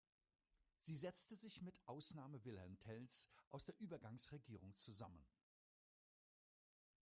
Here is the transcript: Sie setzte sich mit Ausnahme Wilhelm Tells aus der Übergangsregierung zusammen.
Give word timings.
Sie 0.81 0.95
setzte 0.97 1.35
sich 1.37 1.61
mit 1.61 1.79
Ausnahme 1.85 2.43
Wilhelm 2.43 2.79
Tells 2.79 3.29
aus 3.51 3.65
der 3.65 3.77
Übergangsregierung 3.79 4.75
zusammen. 4.75 5.23